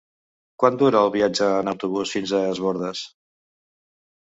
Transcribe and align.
Quant 0.63 0.79
dura 0.81 1.03
el 1.07 1.11
viatge 1.17 1.51
en 1.59 1.69
autobús 1.73 2.15
fins 2.17 2.35
a 2.39 2.41
Es 2.55 2.65
Bòrdes? 2.67 3.05